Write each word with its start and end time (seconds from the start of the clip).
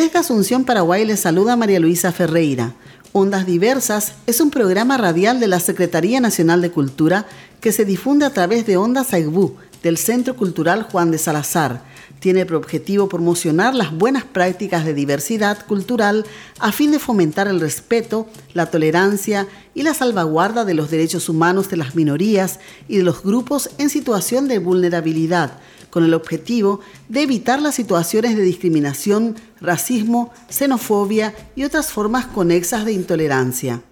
Desde 0.00 0.18
Asunción, 0.18 0.64
Paraguay, 0.64 1.04
les 1.04 1.20
saluda 1.20 1.56
María 1.56 1.78
Luisa 1.78 2.10
Ferreira. 2.10 2.72
Ondas 3.12 3.44
Diversas 3.44 4.14
es 4.26 4.40
un 4.40 4.50
programa 4.50 4.96
radial 4.96 5.40
de 5.40 5.46
la 5.46 5.60
Secretaría 5.60 6.20
Nacional 6.20 6.62
de 6.62 6.70
Cultura 6.70 7.26
que 7.60 7.70
se 7.70 7.84
difunde 7.84 8.24
a 8.24 8.32
través 8.32 8.64
de 8.64 8.78
Ondas 8.78 9.12
Aigbu, 9.12 9.56
del 9.82 9.98
Centro 9.98 10.36
Cultural 10.36 10.84
Juan 10.84 11.10
de 11.10 11.18
Salazar. 11.18 11.82
Tiene 12.18 12.46
por 12.46 12.56
objetivo 12.56 13.10
promocionar 13.10 13.74
las 13.74 13.92
buenas 13.92 14.24
prácticas 14.24 14.86
de 14.86 14.94
diversidad 14.94 15.66
cultural 15.66 16.24
a 16.60 16.72
fin 16.72 16.92
de 16.92 16.98
fomentar 16.98 17.46
el 17.46 17.60
respeto, 17.60 18.26
la 18.54 18.70
tolerancia 18.70 19.48
y 19.74 19.82
la 19.82 19.92
salvaguarda 19.92 20.64
de 20.64 20.72
los 20.72 20.90
derechos 20.90 21.28
humanos 21.28 21.68
de 21.68 21.76
las 21.76 21.94
minorías 21.94 22.58
y 22.88 22.96
de 22.96 23.02
los 23.02 23.22
grupos 23.22 23.68
en 23.76 23.90
situación 23.90 24.48
de 24.48 24.60
vulnerabilidad 24.60 25.58
con 25.90 26.04
el 26.04 26.14
objetivo 26.14 26.80
de 27.08 27.22
evitar 27.22 27.60
las 27.60 27.74
situaciones 27.74 28.36
de 28.36 28.42
discriminación, 28.42 29.36
racismo, 29.60 30.32
xenofobia 30.48 31.34
y 31.56 31.64
otras 31.64 31.92
formas 31.92 32.26
conexas 32.26 32.84
de 32.84 32.92
intolerancia. 32.92 33.82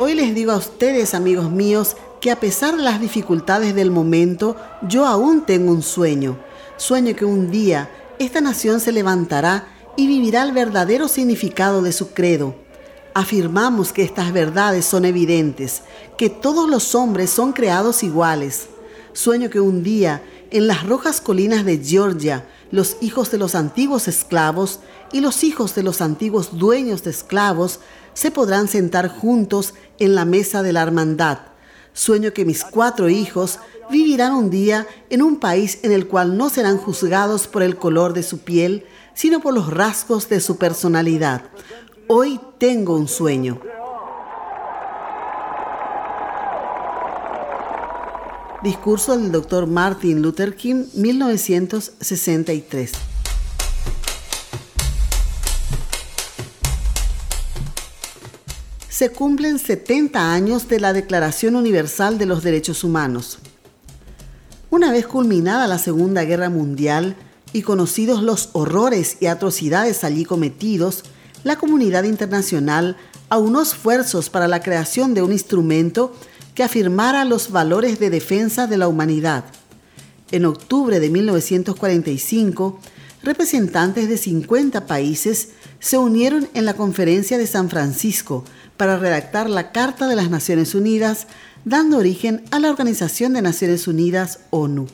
Hoy 0.00 0.14
les 0.14 0.34
digo 0.34 0.52
a 0.52 0.56
ustedes, 0.56 1.12
amigos 1.12 1.50
míos, 1.50 1.96
que 2.20 2.30
a 2.30 2.38
pesar 2.38 2.76
de 2.76 2.82
las 2.82 3.00
dificultades 3.00 3.74
del 3.74 3.90
momento, 3.90 4.56
yo 4.82 5.06
aún 5.06 5.44
tengo 5.44 5.72
un 5.72 5.82
sueño. 5.82 6.38
Sueño 6.76 7.16
que 7.16 7.24
un 7.24 7.50
día 7.50 7.90
esta 8.18 8.40
nación 8.40 8.80
se 8.80 8.92
levantará 8.92 9.68
y 9.96 10.06
vivirá 10.06 10.42
el 10.42 10.52
verdadero 10.52 11.08
significado 11.08 11.82
de 11.82 11.92
su 11.92 12.10
credo. 12.12 12.54
Afirmamos 13.14 13.92
que 13.92 14.02
estas 14.02 14.32
verdades 14.32 14.84
son 14.84 15.04
evidentes, 15.04 15.82
que 16.16 16.30
todos 16.30 16.68
los 16.68 16.94
hombres 16.94 17.30
son 17.30 17.52
creados 17.52 18.02
iguales. 18.02 18.68
Sueño 19.12 19.50
que 19.50 19.60
un 19.60 19.82
día, 19.82 20.22
en 20.50 20.66
las 20.66 20.86
rojas 20.86 21.20
colinas 21.20 21.64
de 21.64 21.78
Georgia, 21.78 22.46
los 22.70 22.96
hijos 23.00 23.30
de 23.30 23.38
los 23.38 23.54
antiguos 23.54 24.08
esclavos 24.08 24.80
y 25.12 25.20
los 25.20 25.42
hijos 25.42 25.74
de 25.74 25.82
los 25.82 26.00
antiguos 26.00 26.58
dueños 26.58 27.02
de 27.02 27.10
esclavos 27.10 27.80
se 28.14 28.30
podrán 28.30 28.68
sentar 28.68 29.08
juntos 29.08 29.74
en 29.98 30.14
la 30.14 30.24
mesa 30.24 30.62
de 30.62 30.72
la 30.72 30.82
hermandad. 30.82 31.38
Sueño 31.92 32.32
que 32.32 32.44
mis 32.44 32.64
cuatro 32.64 33.08
hijos 33.08 33.58
vivirán 33.90 34.34
un 34.34 34.50
día 34.50 34.86
en 35.10 35.22
un 35.22 35.40
país 35.40 35.80
en 35.82 35.92
el 35.92 36.06
cual 36.06 36.36
no 36.36 36.50
serán 36.50 36.78
juzgados 36.78 37.46
por 37.46 37.62
el 37.62 37.76
color 37.76 38.12
de 38.12 38.22
su 38.22 38.38
piel, 38.38 38.84
sino 39.14 39.40
por 39.40 39.54
los 39.54 39.72
rasgos 39.72 40.28
de 40.28 40.40
su 40.40 40.56
personalidad. 40.56 41.42
Hoy 42.06 42.40
tengo 42.58 42.96
un 42.96 43.08
sueño. 43.08 43.60
Discurso 48.62 49.16
del 49.16 49.30
Dr. 49.30 49.66
Martin 49.66 50.20
Luther 50.20 50.56
King, 50.56 50.86
1963. 50.94 52.92
Se 58.98 59.10
cumplen 59.10 59.60
70 59.60 60.32
años 60.32 60.66
de 60.66 60.80
la 60.80 60.92
Declaración 60.92 61.54
Universal 61.54 62.18
de 62.18 62.26
los 62.26 62.42
Derechos 62.42 62.82
Humanos. 62.82 63.38
Una 64.70 64.90
vez 64.90 65.06
culminada 65.06 65.68
la 65.68 65.78
Segunda 65.78 66.24
Guerra 66.24 66.50
Mundial 66.50 67.14
y 67.52 67.62
conocidos 67.62 68.24
los 68.24 68.48
horrores 68.54 69.18
y 69.20 69.26
atrocidades 69.26 70.02
allí 70.02 70.24
cometidos, 70.24 71.04
la 71.44 71.54
comunidad 71.54 72.02
internacional 72.02 72.96
aunó 73.28 73.62
esfuerzos 73.62 74.30
para 74.30 74.48
la 74.48 74.62
creación 74.64 75.14
de 75.14 75.22
un 75.22 75.30
instrumento 75.30 76.12
que 76.56 76.64
afirmara 76.64 77.24
los 77.24 77.52
valores 77.52 78.00
de 78.00 78.10
defensa 78.10 78.66
de 78.66 78.78
la 78.78 78.88
humanidad. 78.88 79.44
En 80.32 80.44
octubre 80.44 80.98
de 80.98 81.08
1945, 81.08 82.80
representantes 83.22 84.08
de 84.08 84.18
50 84.18 84.88
países 84.88 85.50
se 85.78 85.98
unieron 85.98 86.48
en 86.54 86.64
la 86.64 86.74
Conferencia 86.74 87.38
de 87.38 87.46
San 87.46 87.70
Francisco 87.70 88.42
para 88.78 88.96
redactar 88.96 89.50
la 89.50 89.72
Carta 89.72 90.08
de 90.08 90.16
las 90.16 90.30
Naciones 90.30 90.74
Unidas 90.74 91.26
dando 91.66 91.98
origen 91.98 92.44
a 92.50 92.60
la 92.60 92.70
Organización 92.70 93.34
de 93.34 93.42
Naciones 93.42 93.86
Unidas, 93.86 94.40
ONU. 94.48 94.86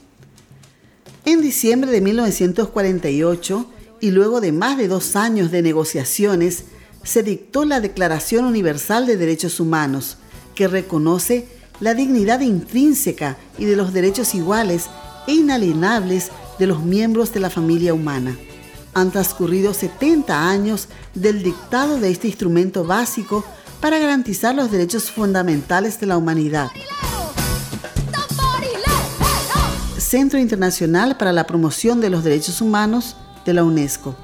En 1.24 1.40
diciembre 1.40 1.90
de 1.92 2.00
1948, 2.00 3.70
y 4.00 4.10
luego 4.10 4.40
de 4.40 4.52
más 4.52 4.76
de 4.76 4.88
dos 4.88 5.14
años 5.14 5.50
de 5.50 5.62
negociaciones, 5.62 6.64
se 7.04 7.22
dictó 7.22 7.64
la 7.64 7.80
Declaración 7.80 8.46
Universal 8.46 9.06
de 9.06 9.16
Derechos 9.16 9.60
Humanos, 9.60 10.16
que 10.54 10.66
reconoce 10.66 11.46
la 11.80 11.94
dignidad 11.94 12.40
intrínseca 12.40 13.36
y 13.58 13.66
de 13.66 13.76
los 13.76 13.92
derechos 13.92 14.34
iguales 14.34 14.86
e 15.26 15.32
inalienables 15.32 16.30
de 16.58 16.66
los 16.66 16.82
miembros 16.82 17.32
de 17.32 17.40
la 17.40 17.50
familia 17.50 17.92
humana. 17.92 18.36
Han 18.94 19.10
transcurrido 19.10 19.74
70 19.74 20.48
años 20.48 20.88
del 21.14 21.42
dictado 21.42 21.98
de 21.98 22.10
este 22.10 22.28
instrumento 22.28 22.84
básico 22.84 23.44
para 23.84 23.98
garantizar 23.98 24.54
los 24.54 24.70
derechos 24.70 25.10
fundamentales 25.10 26.00
de 26.00 26.06
la 26.06 26.16
humanidad. 26.16 26.70
Centro 29.98 30.38
Internacional 30.38 31.18
para 31.18 31.34
la 31.34 31.46
Promoción 31.46 32.00
de 32.00 32.08
los 32.08 32.24
Derechos 32.24 32.62
Humanos 32.62 33.14
de 33.44 33.52
la 33.52 33.62
UNESCO. 33.62 34.16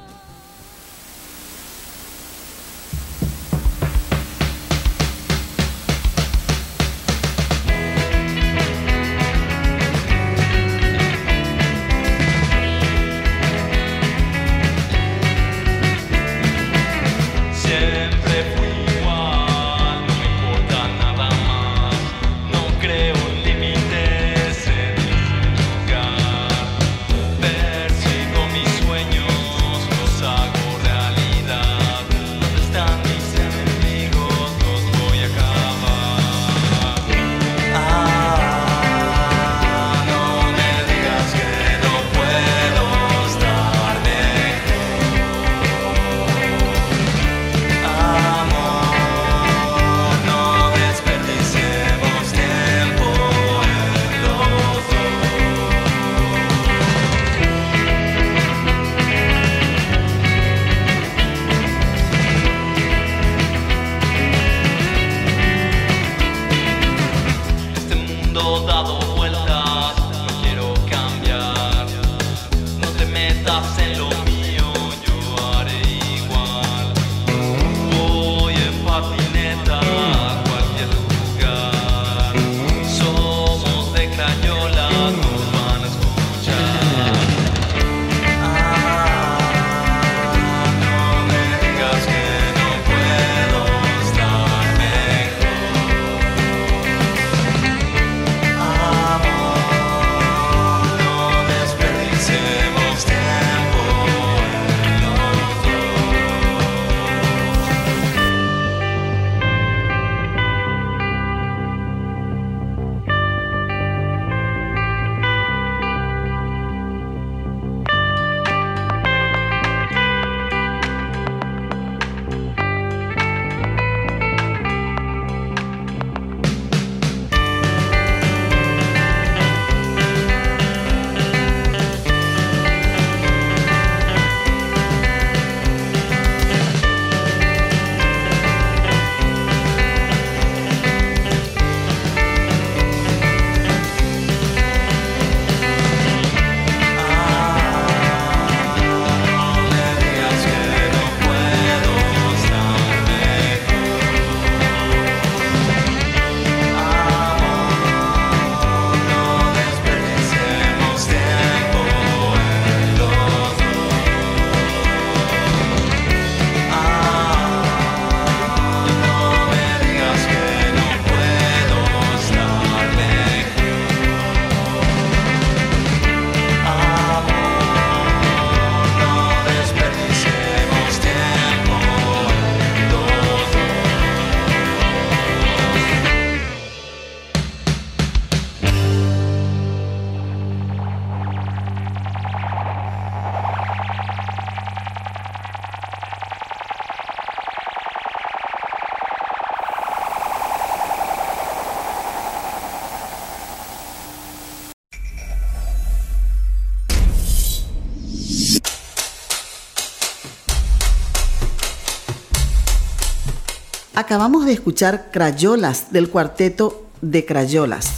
Acabamos 214.00 214.46
de 214.46 214.54
escuchar 214.54 215.10
Crayolas 215.12 215.92
del 215.92 216.08
cuarteto 216.08 216.86
de 217.02 217.26
Crayolas. 217.26 217.96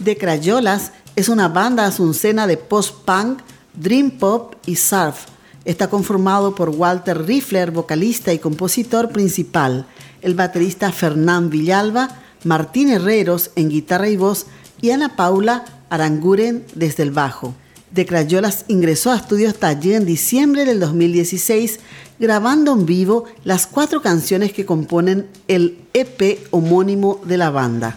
De 0.00 0.18
Crayolas 0.18 0.92
es 1.16 1.30
una 1.30 1.48
banda 1.48 1.86
asuncena 1.86 2.46
de 2.46 2.58
post-punk, 2.58 3.40
dream 3.72 4.10
pop 4.10 4.56
y 4.66 4.76
surf. 4.76 5.24
Está 5.64 5.88
conformado 5.88 6.54
por 6.54 6.68
Walter 6.68 7.24
Riffler, 7.24 7.70
vocalista 7.70 8.34
y 8.34 8.38
compositor 8.38 9.08
principal, 9.08 9.86
el 10.20 10.34
baterista 10.34 10.92
Fernán 10.92 11.48
Villalba, 11.48 12.10
Martín 12.44 12.90
Herreros 12.90 13.52
en 13.56 13.70
guitarra 13.70 14.10
y 14.10 14.18
voz 14.18 14.44
y 14.82 14.90
Ana 14.90 15.16
Paula 15.16 15.64
Aranguren 15.88 16.66
desde 16.74 17.04
el 17.04 17.10
bajo. 17.10 17.54
De 17.94 18.06
Crayolas 18.06 18.64
ingresó 18.66 19.12
a 19.12 19.16
Estudios 19.16 19.54
Taller 19.54 19.94
en 19.94 20.04
diciembre 20.04 20.64
del 20.64 20.80
2016, 20.80 21.78
grabando 22.18 22.72
en 22.72 22.86
vivo 22.86 23.22
las 23.44 23.68
cuatro 23.68 24.02
canciones 24.02 24.52
que 24.52 24.66
componen 24.66 25.28
el 25.46 25.78
EP 25.92 26.48
homónimo 26.50 27.20
de 27.24 27.36
la 27.36 27.50
banda. 27.50 27.96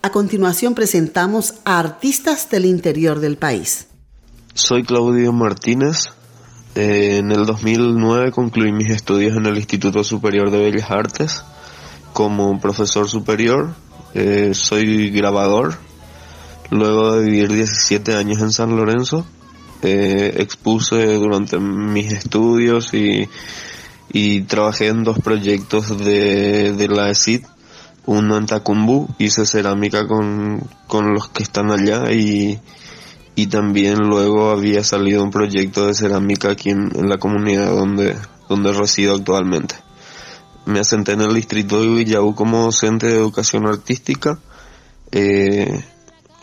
A 0.00 0.10
continuación 0.10 0.74
presentamos 0.74 1.56
a 1.66 1.78
artistas 1.78 2.48
del 2.48 2.64
interior 2.64 3.20
del 3.20 3.36
país. 3.36 3.88
Soy 4.54 4.82
Claudio 4.82 5.34
Martínez. 5.34 6.06
Eh, 6.74 7.18
en 7.18 7.30
el 7.32 7.44
2009 7.44 8.30
concluí 8.32 8.72
mis 8.72 8.88
estudios 8.88 9.36
en 9.36 9.44
el 9.44 9.58
Instituto 9.58 10.02
Superior 10.04 10.50
de 10.50 10.58
Bellas 10.58 10.90
Artes 10.90 11.42
como 12.14 12.58
profesor 12.60 13.10
superior. 13.10 13.74
Eh, 14.18 14.54
soy 14.54 15.10
grabador. 15.10 15.76
Luego 16.70 17.16
de 17.16 17.26
vivir 17.26 17.52
17 17.52 18.14
años 18.14 18.40
en 18.40 18.50
San 18.50 18.74
Lorenzo, 18.74 19.26
eh, 19.82 20.32
expuse 20.38 21.16
durante 21.16 21.58
mis 21.58 22.10
estudios 22.12 22.94
y, 22.94 23.28
trabajé 24.48 24.86
en 24.86 25.04
dos 25.04 25.18
proyectos 25.18 25.98
de, 25.98 26.88
la 26.88 27.10
ESID 27.10 27.44
uno 28.06 28.38
en 28.38 28.46
Tacumbu, 28.46 29.06
hice 29.18 29.44
cerámica 29.44 30.06
con, 30.06 30.62
con 30.86 31.12
los 31.12 31.28
que 31.28 31.42
están 31.42 31.70
allá 31.70 32.10
y, 32.10 32.58
y 33.34 33.48
también 33.48 33.98
luego 33.98 34.50
había 34.50 34.82
salido 34.82 35.22
un 35.22 35.30
proyecto 35.30 35.88
de 35.88 35.94
cerámica 35.94 36.52
aquí 36.52 36.70
en, 36.70 36.88
la 37.06 37.18
comunidad 37.18 37.68
donde, 37.68 38.16
donde 38.48 38.72
resido 38.72 39.14
actualmente. 39.14 39.74
Me 40.66 40.80
asenté 40.80 41.12
en 41.12 41.22
el 41.22 41.34
distrito 41.34 41.80
de 41.80 41.88
Villaú 41.88 42.34
como 42.34 42.64
docente 42.64 43.06
de 43.06 43.14
educación 43.14 43.66
artística. 43.66 44.38
Eh, 45.12 45.84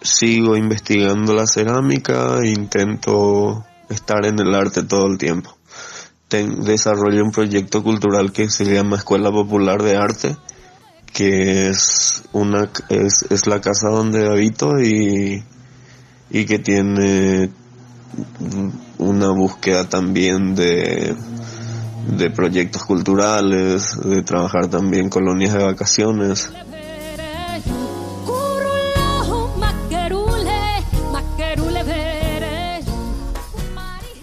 sigo 0.01 0.55
investigando 0.57 1.33
la 1.33 1.45
cerámica 1.45 2.39
intento 2.45 3.65
estar 3.89 4.25
en 4.25 4.39
el 4.39 4.53
arte 4.55 4.83
todo 4.83 5.07
el 5.07 5.17
tiempo. 5.17 5.55
desarrollo 6.29 7.23
un 7.23 7.31
proyecto 7.31 7.83
cultural 7.83 8.31
que 8.31 8.49
se 8.49 8.65
llama 8.65 8.97
Escuela 8.97 9.29
Popular 9.29 9.83
de 9.83 9.97
Arte 9.97 10.35
que 11.13 11.69
es 11.69 12.23
una 12.33 12.69
es, 12.89 13.25
es 13.29 13.47
la 13.47 13.61
casa 13.61 13.89
donde 13.89 14.27
habito 14.27 14.81
y, 14.81 15.43
y 16.31 16.45
que 16.45 16.59
tiene 16.59 17.51
una 18.97 19.29
búsqueda 19.29 19.87
también 19.87 20.55
de, 20.55 21.15
de 22.07 22.29
proyectos 22.29 22.83
culturales, 22.83 23.97
de 24.03 24.21
trabajar 24.21 24.67
también 24.67 25.09
colonias 25.09 25.53
de 25.53 25.63
vacaciones. 25.63 26.51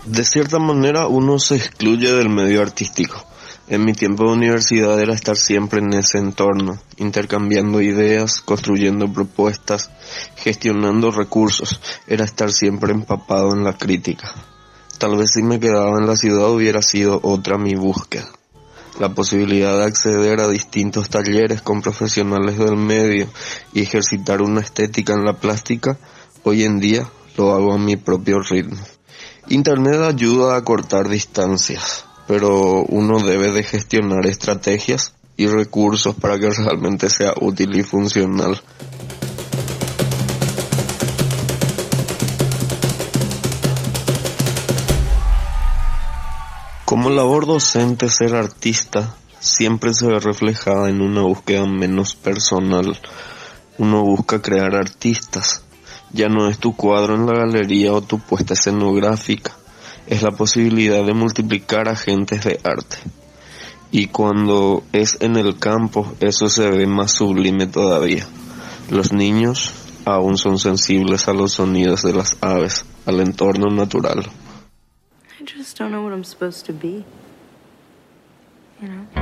De 0.07 0.25
cierta 0.25 0.59
manera 0.59 1.07
uno 1.07 1.39
se 1.39 1.57
excluye 1.57 2.13
del 2.13 2.29
medio 2.29 2.63
artístico 2.63 3.25
en 3.71 3.85
mi 3.85 3.93
tiempo 3.93 4.25
de 4.25 4.33
universidad 4.33 5.01
era 5.01 5.15
estar 5.15 5.37
siempre 5.37 5.79
en 5.79 5.95
ese 5.95 6.19
entorno, 6.19 6.81
intercambiando 6.97 7.81
ideas, 7.81 8.41
construyendo 8.41 9.13
propuestas, 9.13 9.93
gestionando 10.35 11.13
recursos, 11.13 11.81
era 12.09 12.25
estar 12.25 12.51
siempre 12.51 12.93
empapado 12.93 13.53
en 13.53 13.63
la 13.63 13.75
crítica. 13.75 14.35
Tal 15.01 15.17
vez 15.17 15.31
si 15.31 15.43
me 15.43 15.59
quedaba 15.59 15.99
en 15.99 16.07
la 16.07 16.15
ciudad 16.15 16.51
hubiera 16.51 16.83
sido 16.83 17.21
otra 17.23 17.57
mi 17.57 17.75
búsqueda. 17.75 18.29
La 18.99 19.15
posibilidad 19.15 19.79
de 19.79 19.85
acceder 19.85 20.41
a 20.41 20.49
distintos 20.49 21.09
talleres 21.09 21.63
con 21.63 21.81
profesionales 21.81 22.59
del 22.59 22.77
medio 22.77 23.27
y 23.73 23.81
ejercitar 23.81 24.43
una 24.43 24.61
estética 24.61 25.15
en 25.15 25.25
la 25.25 25.41
plástica, 25.41 25.97
hoy 26.43 26.65
en 26.65 26.81
día 26.81 27.09
lo 27.39 27.55
hago 27.55 27.73
a 27.73 27.79
mi 27.79 27.97
propio 27.97 28.41
ritmo. 28.41 28.77
Internet 29.49 30.03
ayuda 30.03 30.55
a 30.55 30.65
cortar 30.65 31.09
distancias, 31.09 32.05
pero 32.29 32.83
uno 32.83 33.21
debe 33.21 33.53
de 33.53 33.63
gestionar 33.63 34.27
estrategias 34.27 35.15
y 35.39 35.47
recursos 35.47 36.15
para 36.15 36.39
que 36.39 36.51
realmente 36.51 37.09
sea 37.09 37.33
útil 37.41 37.75
y 37.75 37.85
funcional. 37.85 38.61
Como 46.91 47.09
labor 47.09 47.47
docente, 47.47 48.09
ser 48.09 48.35
artista 48.35 49.15
siempre 49.39 49.95
se 49.95 50.09
ve 50.09 50.19
reflejada 50.19 50.89
en 50.89 51.03
una 51.03 51.23
búsqueda 51.23 51.65
menos 51.65 52.17
personal. 52.17 52.99
Uno 53.79 54.03
busca 54.03 54.43
crear 54.43 54.75
artistas. 54.75 55.63
Ya 56.13 56.27
no 56.27 56.49
es 56.49 56.59
tu 56.59 56.75
cuadro 56.75 57.15
en 57.15 57.27
la 57.27 57.35
galería 57.35 57.93
o 57.93 58.01
tu 58.01 58.19
puesta 58.19 58.55
escenográfica 58.55 59.53
es 60.09 60.23
la 60.23 60.33
posibilidad 60.33 61.05
de 61.05 61.15
multiplicar 61.15 61.89
agentes 61.89 62.43
de 62.43 62.59
arte. 62.65 62.97
Y 63.93 64.09
cuando 64.09 64.83
es 64.93 65.17
en 65.21 65.37
el 65.37 65.61
campo, 65.61 66.13
eso 66.19 66.49
se 66.49 66.69
ve 66.73 66.89
más 66.89 67.13
sublime 67.13 67.69
todavía. 67.69 68.27
Los 68.91 69.13
niños 69.13 69.73
aún 70.07 70.37
son 70.37 70.59
sensibles 70.59 71.29
a 71.29 71.35
los 71.35 71.53
sonidos 71.53 72.03
de 72.03 72.15
las 72.15 72.37
aves, 72.41 72.85
al 73.07 73.21
entorno 73.21 73.69
natural. 73.73 74.29
just 75.57 75.77
don't 75.77 75.91
know 75.91 76.03
what 76.03 76.13
I'm 76.13 76.25
supposed 76.25 76.65
to 76.67 76.73
be. 76.73 77.05
You 78.81 78.89
know? 78.89 79.20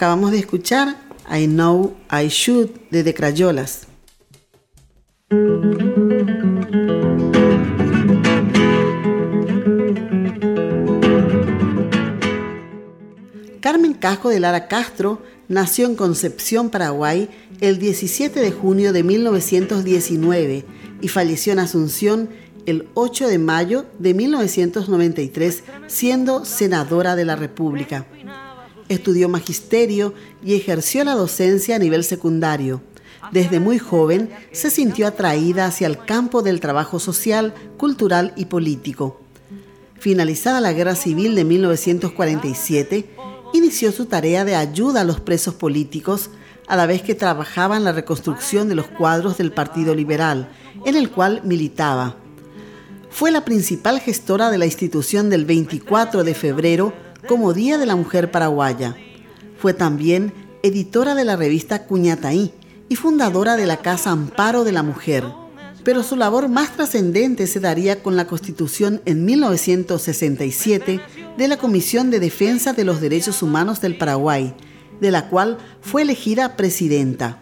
Acabamos 0.00 0.30
de 0.30 0.38
escuchar 0.38 0.96
I 1.30 1.46
Know 1.46 1.94
I 2.10 2.28
Should 2.28 2.70
de 2.90 3.04
The 3.04 3.12
Crayolas. 3.12 3.86
Carmen 13.60 13.92
Casco 13.92 14.30
de 14.30 14.40
Lara 14.40 14.68
Castro 14.68 15.20
nació 15.48 15.84
en 15.84 15.96
Concepción, 15.96 16.70
Paraguay, 16.70 17.28
el 17.60 17.78
17 17.78 18.40
de 18.40 18.52
junio 18.52 18.94
de 18.94 19.02
1919 19.02 20.64
y 21.02 21.08
falleció 21.08 21.52
en 21.52 21.58
Asunción 21.58 22.30
el 22.64 22.88
8 22.94 23.28
de 23.28 23.38
mayo 23.38 23.84
de 23.98 24.14
1993, 24.14 25.62
siendo 25.88 26.46
senadora 26.46 27.16
de 27.16 27.26
la 27.26 27.36
República. 27.36 28.06
Estudió 28.90 29.28
magisterio 29.28 30.14
y 30.44 30.56
ejerció 30.56 31.04
la 31.04 31.14
docencia 31.14 31.76
a 31.76 31.78
nivel 31.78 32.02
secundario. 32.02 32.82
Desde 33.30 33.60
muy 33.60 33.78
joven 33.78 34.30
se 34.50 34.68
sintió 34.68 35.06
atraída 35.06 35.66
hacia 35.66 35.86
el 35.86 36.04
campo 36.04 36.42
del 36.42 36.58
trabajo 36.58 36.98
social, 36.98 37.54
cultural 37.76 38.32
y 38.34 38.46
político. 38.46 39.20
Finalizada 40.00 40.60
la 40.60 40.72
Guerra 40.72 40.96
Civil 40.96 41.36
de 41.36 41.44
1947, 41.44 43.10
inició 43.52 43.92
su 43.92 44.06
tarea 44.06 44.44
de 44.44 44.56
ayuda 44.56 45.02
a 45.02 45.04
los 45.04 45.20
presos 45.20 45.54
políticos, 45.54 46.30
a 46.66 46.74
la 46.74 46.86
vez 46.86 47.02
que 47.02 47.14
trabajaba 47.14 47.76
en 47.76 47.84
la 47.84 47.92
reconstrucción 47.92 48.68
de 48.68 48.74
los 48.74 48.88
cuadros 48.88 49.38
del 49.38 49.52
Partido 49.52 49.94
Liberal, 49.94 50.48
en 50.84 50.96
el 50.96 51.10
cual 51.10 51.42
militaba. 51.44 52.16
Fue 53.08 53.30
la 53.30 53.44
principal 53.44 54.00
gestora 54.00 54.50
de 54.50 54.58
la 54.58 54.66
institución 54.66 55.30
del 55.30 55.44
24 55.44 56.24
de 56.24 56.34
febrero 56.34 56.92
como 57.28 57.52
Día 57.52 57.78
de 57.78 57.86
la 57.86 57.96
Mujer 57.96 58.30
Paraguaya. 58.30 58.96
Fue 59.58 59.74
también 59.74 60.32
editora 60.62 61.14
de 61.14 61.24
la 61.24 61.36
revista 61.36 61.86
Cuñataí 61.86 62.52
y 62.88 62.96
fundadora 62.96 63.56
de 63.56 63.66
la 63.66 63.78
Casa 63.78 64.10
Amparo 64.10 64.64
de 64.64 64.72
la 64.72 64.82
Mujer. 64.82 65.24
Pero 65.84 66.02
su 66.02 66.16
labor 66.16 66.48
más 66.48 66.76
trascendente 66.76 67.46
se 67.46 67.60
daría 67.60 68.02
con 68.02 68.16
la 68.16 68.26
constitución 68.26 69.00
en 69.06 69.24
1967 69.24 71.00
de 71.38 71.48
la 71.48 71.56
Comisión 71.56 72.10
de 72.10 72.20
Defensa 72.20 72.72
de 72.72 72.84
los 72.84 73.00
Derechos 73.00 73.42
Humanos 73.42 73.80
del 73.80 73.96
Paraguay, 73.96 74.54
de 75.00 75.10
la 75.10 75.28
cual 75.28 75.58
fue 75.80 76.02
elegida 76.02 76.56
presidenta. 76.56 77.40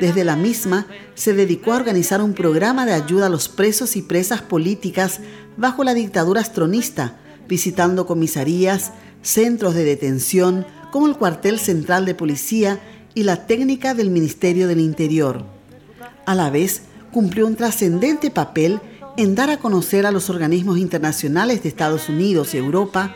Desde 0.00 0.24
la 0.24 0.36
misma 0.36 0.86
se 1.14 1.32
dedicó 1.32 1.72
a 1.72 1.76
organizar 1.76 2.22
un 2.22 2.34
programa 2.34 2.86
de 2.86 2.92
ayuda 2.92 3.26
a 3.26 3.30
los 3.30 3.48
presos 3.48 3.96
y 3.96 4.02
presas 4.02 4.42
políticas 4.42 5.20
bajo 5.56 5.82
la 5.82 5.94
dictadura 5.94 6.40
astronista, 6.40 7.18
visitando 7.48 8.06
comisarías, 8.06 8.92
centros 9.22 9.74
de 9.74 9.84
detención, 9.84 10.66
como 10.92 11.06
el 11.06 11.16
cuartel 11.16 11.58
central 11.58 12.04
de 12.04 12.14
policía 12.14 12.80
y 13.14 13.24
la 13.24 13.46
técnica 13.46 13.94
del 13.94 14.10
Ministerio 14.10 14.68
del 14.68 14.80
Interior. 14.80 15.44
A 16.26 16.34
la 16.34 16.50
vez, 16.50 16.82
cumplió 17.12 17.46
un 17.46 17.56
trascendente 17.56 18.30
papel 18.30 18.80
en 19.16 19.34
dar 19.34 19.50
a 19.50 19.58
conocer 19.58 20.06
a 20.06 20.12
los 20.12 20.30
organismos 20.30 20.78
internacionales 20.78 21.62
de 21.62 21.68
Estados 21.68 22.08
Unidos 22.08 22.54
y 22.54 22.58
Europa 22.58 23.14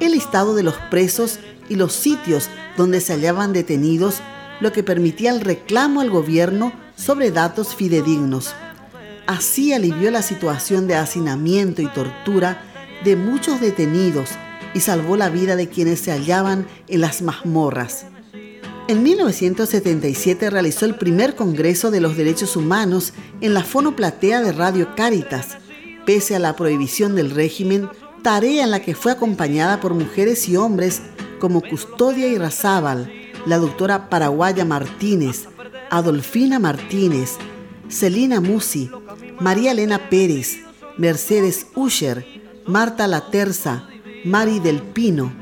el 0.00 0.12
listado 0.12 0.54
de 0.54 0.62
los 0.62 0.74
presos 0.90 1.38
y 1.68 1.76
los 1.76 1.92
sitios 1.92 2.48
donde 2.76 3.00
se 3.00 3.12
hallaban 3.12 3.52
detenidos, 3.52 4.20
lo 4.60 4.72
que 4.72 4.82
permitía 4.82 5.30
el 5.30 5.40
reclamo 5.40 6.00
al 6.00 6.10
gobierno 6.10 6.72
sobre 6.96 7.30
datos 7.30 7.74
fidedignos. 7.74 8.54
Así 9.26 9.72
alivió 9.72 10.10
la 10.10 10.22
situación 10.22 10.86
de 10.86 10.96
hacinamiento 10.96 11.82
y 11.82 11.88
tortura 11.88 12.73
de 13.02 13.16
muchos 13.16 13.60
detenidos 13.60 14.30
y 14.74 14.80
salvó 14.80 15.16
la 15.16 15.30
vida 15.30 15.56
de 15.56 15.68
quienes 15.68 16.00
se 16.00 16.12
hallaban 16.12 16.66
en 16.88 17.00
las 17.00 17.22
mazmorras. 17.22 18.06
En 18.86 19.02
1977 19.02 20.50
realizó 20.50 20.84
el 20.84 20.96
primer 20.96 21.34
Congreso 21.34 21.90
de 21.90 22.00
los 22.00 22.18
Derechos 22.18 22.54
Humanos 22.54 23.14
en 23.40 23.54
la 23.54 23.64
fonoplatea 23.64 24.42
de 24.42 24.52
Radio 24.52 24.94
Caritas, 24.94 25.56
pese 26.04 26.36
a 26.36 26.38
la 26.38 26.54
prohibición 26.54 27.14
del 27.14 27.30
régimen, 27.30 27.88
tarea 28.22 28.64
en 28.64 28.70
la 28.70 28.82
que 28.82 28.94
fue 28.94 29.12
acompañada 29.12 29.80
por 29.80 29.94
mujeres 29.94 30.48
y 30.50 30.56
hombres 30.56 31.00
como 31.38 31.62
Custodia 31.62 32.26
y 32.26 32.36
Razábal, 32.36 33.10
la 33.46 33.58
doctora 33.58 34.10
Paraguaya 34.10 34.66
Martínez, 34.66 35.46
Adolfina 35.90 36.58
Martínez, 36.58 37.36
Celina 37.88 38.40
Musi, 38.40 38.90
María 39.40 39.72
Elena 39.72 40.10
Pérez, 40.10 40.58
Mercedes 40.98 41.66
Usher, 41.74 42.26
Marta 42.66 43.06
La 43.06 43.30
Terza, 43.30 43.86
Mari 44.24 44.58
del 44.58 44.80
Pino 44.80 45.32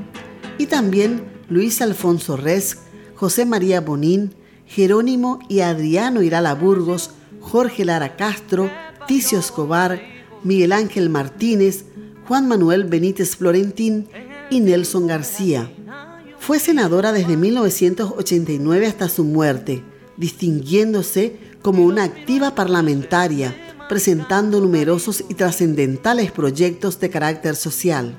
y 0.57 0.65
también 0.65 1.23
Luis 1.49 1.81
Alfonso 1.81 2.35
Resc, 2.35 2.79
José 3.15 3.45
María 3.45 3.79
Bonín, 3.79 4.33
Jerónimo 4.65 5.39
y 5.47 5.61
Adriano 5.61 6.21
Irala 6.21 6.53
Burgos, 6.53 7.11
Jorge 7.39 7.85
Lara 7.85 8.17
Castro, 8.17 8.69
Ticio 9.07 9.39
Escobar, 9.39 10.01
Miguel 10.43 10.73
Ángel 10.73 11.09
Martínez, 11.09 11.85
Juan 12.27 12.47
Manuel 12.47 12.83
Benítez 12.85 13.37
Florentín 13.37 14.09
y 14.49 14.59
Nelson 14.59 15.07
García. 15.07 15.71
Fue 16.39 16.59
senadora 16.59 17.13
desde 17.13 17.37
1989 17.37 18.87
hasta 18.87 19.07
su 19.07 19.23
muerte, 19.23 19.81
distinguiéndose 20.17 21.37
como 21.61 21.85
una 21.85 22.03
activa 22.03 22.53
parlamentaria, 22.53 23.55
presentando 23.93 24.59
numerosos 24.59 25.23
y 25.29 25.35
trascendentales 25.35 26.31
proyectos 26.31 26.99
de 26.99 27.11
carácter 27.11 27.55
social. 27.55 28.17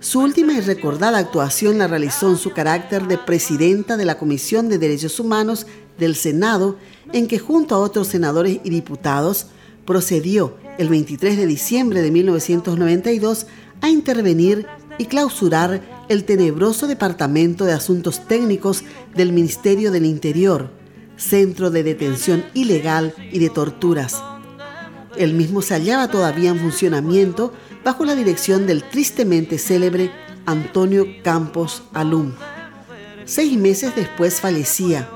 Su 0.00 0.20
última 0.20 0.54
y 0.54 0.60
recordada 0.60 1.18
actuación 1.18 1.76
la 1.76 1.86
realizó 1.86 2.30
en 2.30 2.38
su 2.38 2.52
carácter 2.52 3.06
de 3.06 3.18
presidenta 3.18 3.98
de 3.98 4.06
la 4.06 4.16
Comisión 4.16 4.70
de 4.70 4.78
Derechos 4.78 5.20
Humanos 5.20 5.66
del 5.98 6.16
Senado, 6.16 6.78
en 7.12 7.28
que 7.28 7.38
junto 7.38 7.74
a 7.74 7.78
otros 7.80 8.08
senadores 8.08 8.58
y 8.64 8.70
diputados 8.70 9.48
procedió 9.84 10.56
el 10.78 10.88
23 10.88 11.36
de 11.36 11.46
diciembre 11.46 12.00
de 12.00 12.10
1992 12.10 13.48
a 13.82 13.90
intervenir 13.90 14.66
y 14.96 15.04
clausurar 15.04 16.06
el 16.08 16.24
tenebroso 16.24 16.86
Departamento 16.86 17.66
de 17.66 17.74
Asuntos 17.74 18.26
Técnicos 18.26 18.82
del 19.14 19.34
Ministerio 19.34 19.90
del 19.90 20.06
Interior, 20.06 20.70
centro 21.18 21.70
de 21.70 21.82
detención 21.82 22.46
ilegal 22.54 23.12
y 23.30 23.40
de 23.40 23.50
torturas. 23.50 24.22
El 25.18 25.32
mismo 25.32 25.62
se 25.62 25.74
hallaba 25.74 26.08
todavía 26.08 26.50
en 26.50 26.58
funcionamiento 26.58 27.52
bajo 27.84 28.04
la 28.04 28.14
dirección 28.14 28.66
del 28.66 28.82
tristemente 28.82 29.58
célebre 29.58 30.10
Antonio 30.44 31.06
Campos 31.22 31.82
Alum. 31.94 32.32
Seis 33.24 33.58
meses 33.58 33.94
después 33.96 34.40
fallecía, 34.40 35.08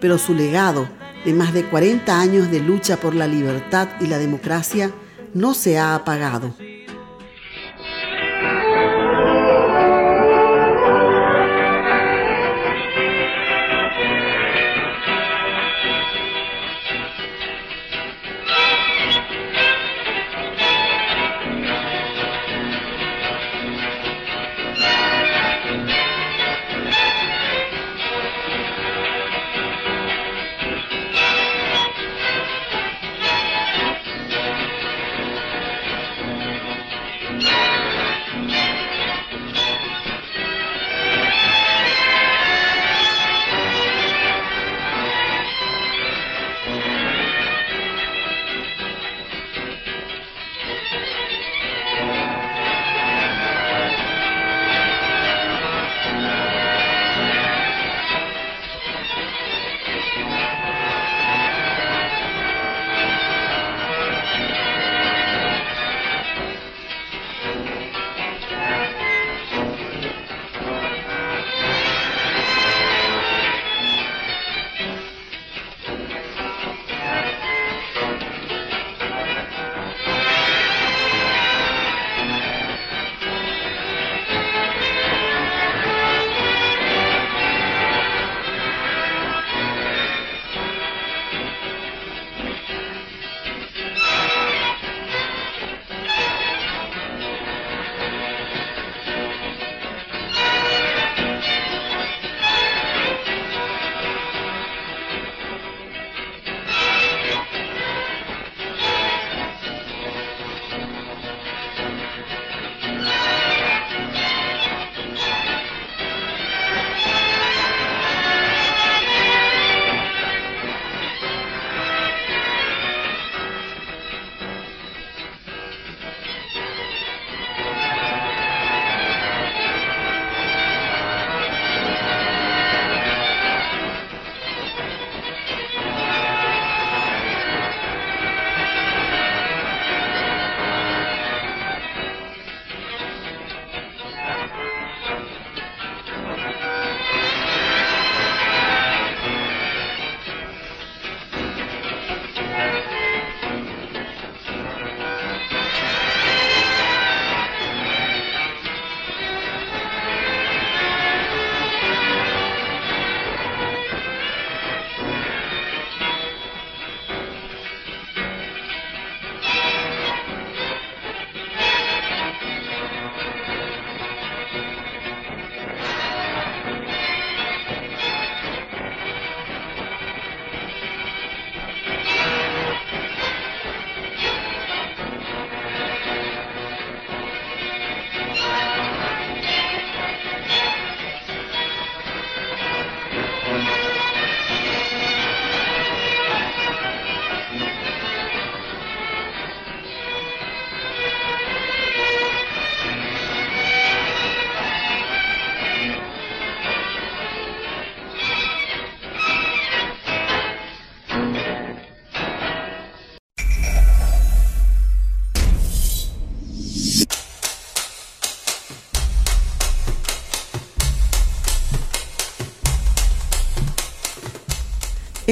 pero 0.00 0.18
su 0.18 0.34
legado 0.34 0.88
de 1.24 1.32
más 1.32 1.52
de 1.52 1.64
40 1.64 2.20
años 2.20 2.50
de 2.50 2.60
lucha 2.60 2.98
por 2.98 3.14
la 3.14 3.26
libertad 3.26 3.88
y 4.00 4.06
la 4.06 4.18
democracia 4.18 4.92
no 5.34 5.54
se 5.54 5.78
ha 5.78 5.94
apagado. 5.94 6.54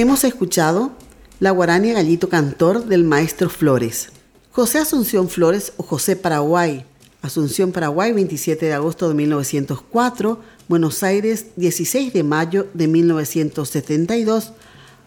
Hemos 0.07 0.23
escuchado 0.23 0.93
La 1.41 1.51
guarania 1.51 1.93
Gallito 1.93 2.29
Cantor 2.29 2.85
del 2.85 3.03
maestro 3.03 3.49
Flores. 3.49 4.07
José 4.53 4.77
Asunción 4.77 5.27
Flores 5.27 5.73
o 5.75 5.83
José 5.83 6.15
Paraguay. 6.15 6.85
Asunción 7.21 7.73
Paraguay, 7.73 8.13
27 8.13 8.67
de 8.67 8.73
agosto 8.73 9.09
de 9.09 9.15
1904. 9.15 10.39
Buenos 10.69 11.03
Aires, 11.03 11.47
16 11.57 12.13
de 12.13 12.23
mayo 12.23 12.67
de 12.73 12.87
1972. 12.87 14.53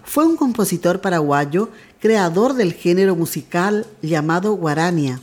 Fue 0.04 0.26
un 0.26 0.36
compositor 0.36 1.00
paraguayo, 1.00 1.70
creador 1.98 2.52
del 2.52 2.74
género 2.74 3.16
musical 3.16 3.86
llamado 4.02 4.52
guarania. 4.52 5.18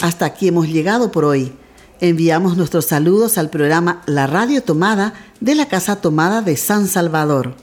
Hasta 0.00 0.24
aquí 0.24 0.48
hemos 0.48 0.66
llegado 0.66 1.12
por 1.12 1.26
hoy. 1.26 1.52
Enviamos 2.00 2.56
nuestros 2.56 2.86
saludos 2.86 3.36
al 3.36 3.50
programa 3.50 4.00
La 4.06 4.26
Radio 4.26 4.62
Tomada 4.62 5.12
de 5.40 5.54
la 5.54 5.68
Casa 5.68 5.96
Tomada 5.96 6.40
de 6.40 6.56
San 6.56 6.88
Salvador. 6.88 7.54